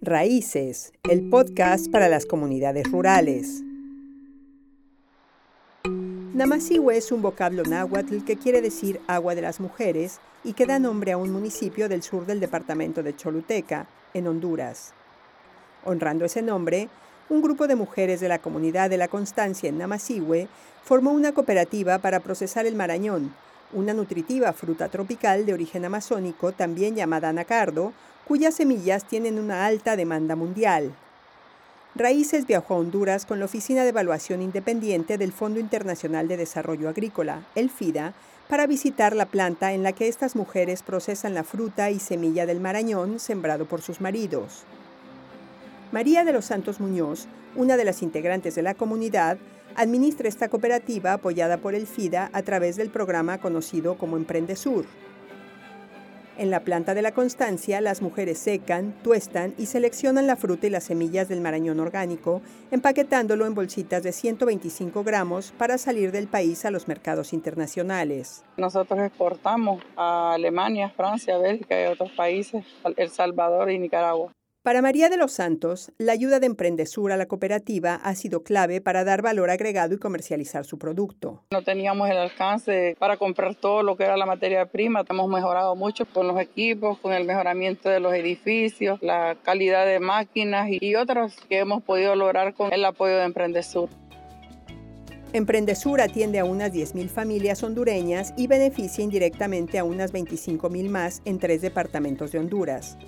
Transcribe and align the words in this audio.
Raíces, 0.00 0.92
el 1.10 1.28
podcast 1.28 1.90
para 1.90 2.08
las 2.08 2.24
comunidades 2.24 2.88
rurales. 2.88 3.64
Namasiwe 5.84 6.96
es 6.96 7.10
un 7.10 7.20
vocablo 7.20 7.64
náhuatl 7.64 8.24
que 8.24 8.36
quiere 8.36 8.60
decir 8.60 9.00
agua 9.08 9.34
de 9.34 9.42
las 9.42 9.58
mujeres 9.58 10.20
y 10.44 10.52
que 10.52 10.66
da 10.66 10.78
nombre 10.78 11.10
a 11.10 11.16
un 11.16 11.32
municipio 11.32 11.88
del 11.88 12.04
sur 12.04 12.26
del 12.26 12.38
departamento 12.38 13.02
de 13.02 13.16
Choluteca, 13.16 13.88
en 14.14 14.28
Honduras. 14.28 14.94
Honrando 15.84 16.24
ese 16.24 16.42
nombre, 16.42 16.88
un 17.28 17.42
grupo 17.42 17.66
de 17.66 17.74
mujeres 17.74 18.20
de 18.20 18.28
la 18.28 18.38
comunidad 18.38 18.90
de 18.90 18.98
la 18.98 19.08
Constancia 19.08 19.68
en 19.68 19.78
Namasiwe 19.78 20.46
formó 20.84 21.10
una 21.10 21.32
cooperativa 21.32 21.98
para 21.98 22.20
procesar 22.20 22.66
el 22.66 22.76
marañón, 22.76 23.34
una 23.72 23.94
nutritiva 23.94 24.52
fruta 24.52 24.88
tropical 24.88 25.46
de 25.46 25.52
origen 25.52 25.84
amazónico 25.84 26.52
también 26.52 26.94
llamada 26.94 27.28
anacardo, 27.28 27.92
cuyas 28.26 28.54
semillas 28.54 29.04
tienen 29.04 29.38
una 29.38 29.66
alta 29.66 29.96
demanda 29.96 30.36
mundial. 30.36 30.92
Raíces 31.94 32.46
viajó 32.46 32.74
a 32.74 32.78
Honduras 32.78 33.26
con 33.26 33.38
la 33.38 33.46
Oficina 33.46 33.82
de 33.82 33.88
Evaluación 33.88 34.42
Independiente 34.42 35.18
del 35.18 35.32
Fondo 35.32 35.58
Internacional 35.58 36.28
de 36.28 36.36
Desarrollo 36.36 36.88
Agrícola, 36.88 37.42
el 37.54 37.70
FIDA, 37.70 38.14
para 38.48 38.66
visitar 38.66 39.14
la 39.14 39.26
planta 39.26 39.72
en 39.72 39.82
la 39.82 39.92
que 39.92 40.08
estas 40.08 40.36
mujeres 40.36 40.82
procesan 40.82 41.34
la 41.34 41.44
fruta 41.44 41.90
y 41.90 41.98
semilla 41.98 42.46
del 42.46 42.60
marañón 42.60 43.18
sembrado 43.18 43.66
por 43.66 43.82
sus 43.82 44.00
maridos. 44.00 44.64
María 45.92 46.24
de 46.24 46.32
los 46.32 46.46
Santos 46.46 46.80
Muñoz, 46.80 47.26
una 47.56 47.76
de 47.76 47.84
las 47.84 48.02
integrantes 48.02 48.54
de 48.54 48.62
la 48.62 48.74
comunidad, 48.74 49.38
administra 49.78 50.28
esta 50.28 50.48
cooperativa 50.48 51.12
apoyada 51.12 51.58
por 51.58 51.76
el 51.76 51.86
FIDA 51.86 52.30
a 52.32 52.42
través 52.42 52.76
del 52.76 52.90
programa 52.90 53.38
conocido 53.38 53.96
como 53.96 54.16
Emprende 54.16 54.56
Sur. 54.56 54.84
En 56.36 56.50
la 56.50 56.60
planta 56.60 56.94
de 56.94 57.02
la 57.02 57.12
Constancia, 57.12 57.80
las 57.80 58.02
mujeres 58.02 58.38
secan, 58.38 58.92
tuestan 59.02 59.54
y 59.56 59.66
seleccionan 59.66 60.26
la 60.26 60.36
fruta 60.36 60.66
y 60.66 60.70
las 60.70 60.84
semillas 60.84 61.28
del 61.28 61.40
marañón 61.40 61.80
orgánico, 61.80 62.42
empaquetándolo 62.70 63.46
en 63.46 63.54
bolsitas 63.54 64.02
de 64.02 64.12
125 64.12 65.02
gramos 65.02 65.52
para 65.58 65.78
salir 65.78 66.12
del 66.12 66.28
país 66.28 66.64
a 66.64 66.70
los 66.70 66.86
mercados 66.86 67.32
internacionales. 67.32 68.44
Nosotros 68.56 69.00
exportamos 69.00 69.82
a 69.96 70.34
Alemania, 70.34 70.90
Francia, 70.90 71.38
Bélgica 71.38 71.80
y 71.82 71.86
otros 71.86 72.10
países, 72.12 72.64
El 72.96 73.10
Salvador 73.10 73.70
y 73.70 73.78
Nicaragua. 73.80 74.32
Para 74.68 74.82
María 74.82 75.08
de 75.08 75.16
los 75.16 75.32
Santos, 75.32 75.92
la 75.96 76.12
ayuda 76.12 76.40
de 76.40 76.46
Emprendesur 76.46 77.10
a 77.10 77.16
la 77.16 77.24
cooperativa 77.24 77.94
ha 77.94 78.14
sido 78.14 78.42
clave 78.42 78.82
para 78.82 79.02
dar 79.02 79.22
valor 79.22 79.48
agregado 79.48 79.94
y 79.94 79.98
comercializar 79.98 80.66
su 80.66 80.78
producto. 80.78 81.42
No 81.50 81.64
teníamos 81.64 82.10
el 82.10 82.18
alcance 82.18 82.94
para 82.98 83.16
comprar 83.16 83.54
todo 83.54 83.82
lo 83.82 83.96
que 83.96 84.04
era 84.04 84.18
la 84.18 84.26
materia 84.26 84.66
prima. 84.66 85.06
Hemos 85.08 85.30
mejorado 85.30 85.74
mucho 85.74 86.04
con 86.04 86.28
los 86.28 86.38
equipos, 86.38 86.98
con 86.98 87.14
el 87.14 87.24
mejoramiento 87.24 87.88
de 87.88 87.98
los 87.98 88.12
edificios, 88.12 88.98
la 89.00 89.38
calidad 89.42 89.86
de 89.86 90.00
máquinas 90.00 90.68
y 90.70 90.96
otros 90.96 91.34
que 91.48 91.60
hemos 91.60 91.82
podido 91.82 92.14
lograr 92.14 92.52
con 92.52 92.70
el 92.70 92.84
apoyo 92.84 93.16
de 93.16 93.24
Emprendesur. 93.24 93.88
Emprendesur 95.32 96.02
atiende 96.02 96.40
a 96.40 96.44
unas 96.44 96.74
10.000 96.74 97.08
familias 97.08 97.62
hondureñas 97.62 98.34
y 98.36 98.48
beneficia 98.48 99.02
indirectamente 99.02 99.78
a 99.78 99.84
unas 99.84 100.12
25.000 100.12 100.90
más 100.90 101.22
en 101.24 101.38
tres 101.38 101.62
departamentos 101.62 102.32
de 102.32 102.40
Honduras. 102.40 102.98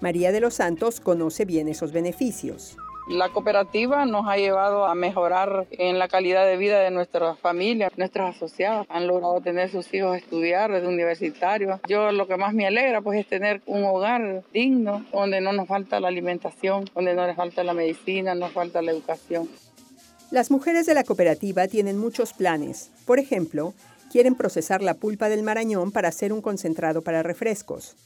María 0.00 0.32
de 0.32 0.40
los 0.40 0.54
Santos 0.54 0.98
conoce 0.98 1.44
bien 1.44 1.68
esos 1.68 1.92
beneficios. 1.92 2.76
La 3.08 3.28
cooperativa 3.28 4.06
nos 4.06 4.28
ha 4.28 4.36
llevado 4.36 4.86
a 4.86 4.94
mejorar 4.94 5.66
en 5.72 5.98
la 5.98 6.06
calidad 6.06 6.46
de 6.46 6.56
vida 6.56 6.78
de 6.78 6.90
nuestras 6.90 7.38
familias, 7.38 7.90
nuestros 7.96 8.36
asociados 8.36 8.86
han 8.88 9.08
logrado 9.08 9.40
tener 9.40 9.68
sus 9.68 9.92
hijos 9.92 10.16
estudiar 10.16 10.70
desde 10.70 10.86
universitarios. 10.86 11.80
Yo 11.88 12.12
lo 12.12 12.28
que 12.28 12.36
más 12.36 12.54
me 12.54 12.66
alegra 12.66 13.02
pues 13.02 13.18
es 13.18 13.26
tener 13.26 13.62
un 13.66 13.84
hogar 13.84 14.44
digno 14.52 15.04
donde 15.12 15.40
no 15.40 15.52
nos 15.52 15.66
falta 15.66 15.98
la 15.98 16.08
alimentación, 16.08 16.88
donde 16.94 17.14
no 17.14 17.26
nos 17.26 17.36
falta 17.36 17.64
la 17.64 17.74
medicina, 17.74 18.34
no 18.34 18.46
nos 18.46 18.52
falta 18.52 18.80
la 18.80 18.92
educación. 18.92 19.48
Las 20.30 20.52
mujeres 20.52 20.86
de 20.86 20.94
la 20.94 21.02
cooperativa 21.02 21.66
tienen 21.66 21.98
muchos 21.98 22.32
planes. 22.32 22.92
Por 23.04 23.18
ejemplo, 23.18 23.74
quieren 24.12 24.36
procesar 24.36 24.82
la 24.82 24.94
pulpa 24.94 25.28
del 25.28 25.42
marañón 25.42 25.90
para 25.90 26.08
hacer 26.08 26.32
un 26.32 26.40
concentrado 26.40 27.02
para 27.02 27.24
refrescos. 27.24 27.96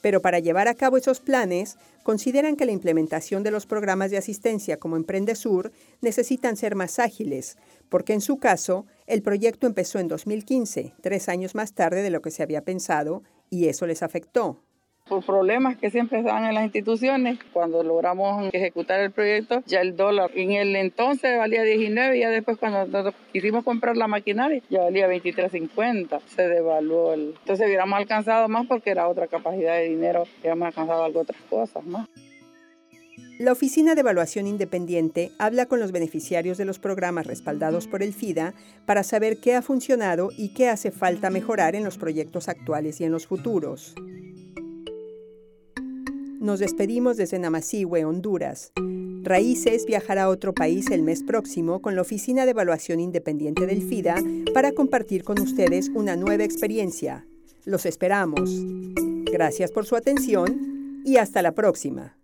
Pero 0.00 0.22
para 0.22 0.38
llevar 0.38 0.68
a 0.68 0.74
cabo 0.74 0.96
esos 0.96 1.20
planes, 1.20 1.76
consideran 2.02 2.56
que 2.56 2.66
la 2.66 2.72
implementación 2.72 3.42
de 3.42 3.50
los 3.50 3.66
programas 3.66 4.10
de 4.10 4.18
asistencia 4.18 4.78
como 4.78 4.96
Emprendesur 4.96 5.72
necesitan 6.00 6.56
ser 6.56 6.74
más 6.74 6.98
ágiles, 6.98 7.56
porque 7.88 8.12
en 8.12 8.20
su 8.20 8.38
caso, 8.38 8.86
el 9.06 9.22
proyecto 9.22 9.66
empezó 9.66 9.98
en 9.98 10.08
2015, 10.08 10.94
tres 11.00 11.28
años 11.28 11.54
más 11.54 11.74
tarde 11.74 12.02
de 12.02 12.10
lo 12.10 12.22
que 12.22 12.30
se 12.30 12.42
había 12.42 12.64
pensado, 12.64 13.22
y 13.50 13.68
eso 13.68 13.86
les 13.86 14.02
afectó 14.02 14.62
por 15.10 15.24
problemas 15.24 15.76
que 15.76 15.90
siempre 15.90 16.22
dan 16.22 16.46
en 16.46 16.54
las 16.54 16.64
instituciones. 16.64 17.40
Cuando 17.52 17.82
logramos 17.82 18.48
ejecutar 18.52 19.00
el 19.00 19.10
proyecto, 19.10 19.62
ya 19.66 19.80
el 19.80 19.96
dólar 19.96 20.30
en 20.34 20.52
el 20.52 20.76
entonces 20.76 21.36
valía 21.36 21.64
19 21.64 22.16
y 22.16 22.20
ya 22.20 22.30
después 22.30 22.56
cuando 22.58 23.12
quisimos 23.32 23.64
comprar 23.64 23.96
la 23.96 24.06
maquinaria 24.06 24.62
ya 24.70 24.84
valía 24.84 25.08
23.50. 25.08 26.20
Se 26.26 26.48
devaluó. 26.48 27.12
El... 27.12 27.34
Entonces 27.40 27.66
hubiéramos 27.66 27.98
alcanzado 27.98 28.48
más 28.48 28.66
porque 28.68 28.90
era 28.90 29.08
otra 29.08 29.26
capacidad 29.26 29.74
de 29.74 29.88
dinero, 29.88 30.24
hubiéramos 30.38 30.66
alcanzado 30.66 31.04
algo 31.04 31.20
otras 31.20 31.40
cosas 31.50 31.84
más. 31.84 32.08
La 33.40 33.52
Oficina 33.52 33.94
de 33.94 34.02
Evaluación 34.02 34.46
Independiente 34.46 35.32
habla 35.38 35.66
con 35.66 35.80
los 35.80 35.92
beneficiarios 35.92 36.58
de 36.58 36.66
los 36.66 36.78
programas 36.78 37.26
respaldados 37.26 37.88
por 37.88 38.02
el 38.02 38.12
FIDA 38.12 38.54
para 38.84 39.02
saber 39.02 39.40
qué 39.40 39.54
ha 39.54 39.62
funcionado 39.62 40.28
y 40.36 40.50
qué 40.50 40.68
hace 40.68 40.90
falta 40.90 41.30
mejorar 41.30 41.74
en 41.74 41.82
los 41.82 41.96
proyectos 41.96 42.48
actuales 42.48 43.00
y 43.00 43.04
en 43.04 43.12
los 43.12 43.26
futuros. 43.26 43.94
Nos 46.40 46.58
despedimos 46.58 47.18
desde 47.18 47.38
Namasihue, 47.38 48.06
Honduras. 48.06 48.72
Raíces 49.22 49.84
viajará 49.84 50.22
a 50.22 50.28
otro 50.30 50.54
país 50.54 50.90
el 50.90 51.02
mes 51.02 51.22
próximo 51.22 51.82
con 51.82 51.94
la 51.94 52.00
Oficina 52.00 52.46
de 52.46 52.52
Evaluación 52.52 52.98
Independiente 52.98 53.66
del 53.66 53.82
FIDA 53.82 54.14
para 54.54 54.72
compartir 54.72 55.22
con 55.22 55.38
ustedes 55.38 55.90
una 55.90 56.16
nueva 56.16 56.42
experiencia. 56.42 57.26
Los 57.66 57.84
esperamos. 57.84 58.50
Gracias 59.30 59.70
por 59.70 59.84
su 59.84 59.96
atención 59.96 61.02
y 61.04 61.18
hasta 61.18 61.42
la 61.42 61.52
próxima. 61.52 62.16